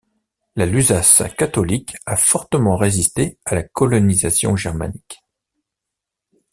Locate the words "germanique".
4.55-5.23